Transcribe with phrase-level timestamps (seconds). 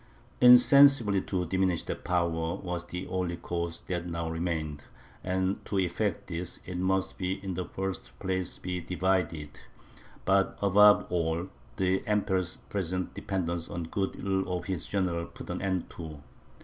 [0.41, 4.85] Insensibly to diminish that power, was the only course that now remained,
[5.23, 9.59] and, to effect this, it must in the first place be divided;
[10.25, 15.51] but, above all, the Emperor's present dependence on the good will of his general put
[15.51, 16.19] an end to.